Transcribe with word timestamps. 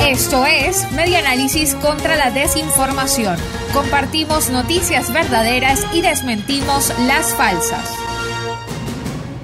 Esto 0.00 0.44
es 0.44 0.90
Media 0.92 1.20
Análisis 1.20 1.74
contra 1.76 2.16
la 2.16 2.30
Desinformación. 2.30 3.36
Compartimos 3.72 4.50
noticias 4.50 5.12
verdaderas 5.12 5.86
y 5.94 6.02
desmentimos 6.02 6.92
las 7.06 7.32
falsas. 7.34 7.96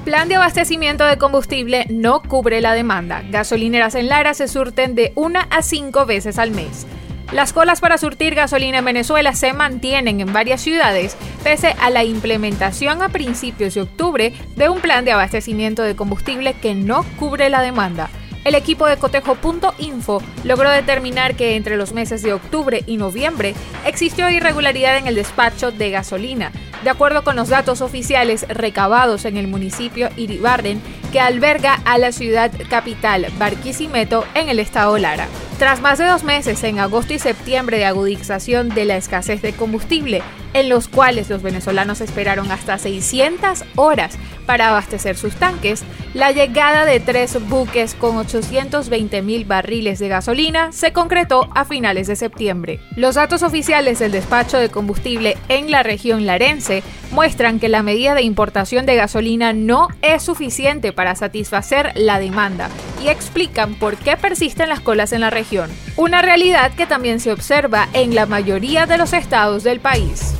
Plan 0.04 0.28
de 0.28 0.34
abastecimiento 0.34 1.04
de 1.04 1.18
combustible 1.18 1.86
no 1.88 2.22
cubre 2.22 2.60
la 2.60 2.74
demanda. 2.74 3.22
Gasolineras 3.30 3.94
en 3.94 4.08
Lara 4.08 4.34
se 4.34 4.48
surten 4.48 4.94
de 4.94 5.12
una 5.14 5.42
a 5.50 5.62
cinco 5.62 6.04
veces 6.04 6.38
al 6.38 6.50
mes. 6.50 6.86
Las 7.32 7.52
colas 7.52 7.80
para 7.80 7.96
surtir 7.96 8.34
gasolina 8.34 8.78
en 8.78 8.84
Venezuela 8.84 9.34
se 9.34 9.52
mantienen 9.52 10.20
en 10.20 10.32
varias 10.32 10.60
ciudades 10.60 11.16
pese 11.44 11.76
a 11.80 11.88
la 11.88 12.02
implementación 12.02 13.02
a 13.02 13.08
principios 13.08 13.74
de 13.74 13.82
octubre 13.82 14.32
de 14.56 14.68
un 14.68 14.80
plan 14.80 15.04
de 15.04 15.12
abastecimiento 15.12 15.82
de 15.82 15.94
combustible 15.94 16.54
que 16.54 16.74
no 16.74 17.04
cubre 17.18 17.48
la 17.48 17.62
demanda. 17.62 18.10
El 18.44 18.54
equipo 18.54 18.86
de 18.86 18.96
cotejo.info 18.96 20.22
logró 20.44 20.70
determinar 20.70 21.34
que 21.34 21.56
entre 21.56 21.76
los 21.76 21.92
meses 21.92 22.22
de 22.22 22.32
octubre 22.32 22.82
y 22.86 22.96
noviembre 22.96 23.54
existió 23.84 24.30
irregularidad 24.30 24.96
en 24.96 25.06
el 25.06 25.14
despacho 25.14 25.72
de 25.72 25.90
gasolina, 25.90 26.50
de 26.82 26.90
acuerdo 26.90 27.22
con 27.22 27.36
los 27.36 27.50
datos 27.50 27.82
oficiales 27.82 28.46
recabados 28.48 29.26
en 29.26 29.36
el 29.36 29.46
municipio 29.46 30.08
Iribarren, 30.16 30.80
que 31.12 31.20
alberga 31.20 31.74
a 31.84 31.98
la 31.98 32.12
ciudad 32.12 32.50
capital 32.70 33.26
Barquisimeto 33.38 34.24
en 34.34 34.48
el 34.48 34.58
estado 34.58 34.96
Lara. 34.96 35.28
Tras 35.60 35.82
más 35.82 35.98
de 35.98 36.06
dos 36.06 36.24
meses 36.24 36.64
en 36.64 36.78
agosto 36.78 37.12
y 37.12 37.18
septiembre 37.18 37.76
de 37.76 37.84
agudización 37.84 38.70
de 38.70 38.86
la 38.86 38.96
escasez 38.96 39.42
de 39.42 39.52
combustible, 39.52 40.22
en 40.54 40.70
los 40.70 40.88
cuales 40.88 41.28
los 41.28 41.42
venezolanos 41.42 42.00
esperaron 42.00 42.50
hasta 42.50 42.78
600 42.78 43.64
horas 43.76 44.16
para 44.46 44.68
abastecer 44.68 45.18
sus 45.18 45.34
tanques, 45.34 45.84
la 46.14 46.32
llegada 46.32 46.86
de 46.86 46.98
tres 46.98 47.38
buques 47.46 47.94
con 47.94 48.16
820 48.16 49.20
mil 49.20 49.44
barriles 49.44 49.98
de 49.98 50.08
gasolina 50.08 50.72
se 50.72 50.94
concretó 50.94 51.50
a 51.54 51.66
finales 51.66 52.06
de 52.06 52.16
septiembre. 52.16 52.80
Los 52.96 53.16
datos 53.16 53.42
oficiales 53.42 53.98
del 53.98 54.12
despacho 54.12 54.56
de 54.56 54.70
combustible 54.70 55.36
en 55.50 55.70
la 55.70 55.82
región 55.82 56.24
larense 56.24 56.82
muestran 57.10 57.60
que 57.60 57.68
la 57.68 57.82
medida 57.82 58.14
de 58.14 58.22
importación 58.22 58.86
de 58.86 58.96
gasolina 58.96 59.52
no 59.52 59.88
es 60.02 60.22
suficiente 60.22 60.92
para 60.92 61.14
satisfacer 61.14 61.92
la 61.94 62.18
demanda 62.18 62.68
y 63.02 63.08
explican 63.08 63.74
por 63.74 63.96
qué 63.96 64.16
persisten 64.16 64.68
las 64.68 64.80
colas 64.80 65.12
en 65.12 65.20
la 65.20 65.30
región, 65.30 65.70
una 65.96 66.22
realidad 66.22 66.72
que 66.74 66.86
también 66.86 67.20
se 67.20 67.32
observa 67.32 67.88
en 67.92 68.14
la 68.14 68.26
mayoría 68.26 68.86
de 68.86 68.98
los 68.98 69.12
estados 69.12 69.64
del 69.64 69.80
país. 69.80 70.34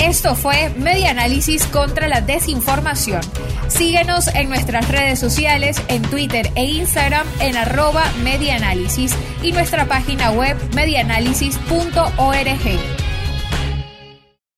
Esto 0.00 0.34
fue 0.34 0.70
Media 0.76 1.10
Análisis 1.10 1.66
contra 1.66 2.06
la 2.06 2.20
Desinformación. 2.20 3.22
Síguenos 3.68 4.28
en 4.28 4.48
nuestras 4.48 4.88
redes 4.88 5.18
sociales, 5.18 5.82
en 5.88 6.02
Twitter 6.02 6.50
e 6.54 6.64
Instagram 6.64 7.26
en 7.40 7.56
arroba 7.56 8.04
medianálisis 8.22 9.14
y 9.42 9.52
nuestra 9.52 9.86
página 9.86 10.30
web 10.30 10.56
medianálisis.org. 10.74 13.05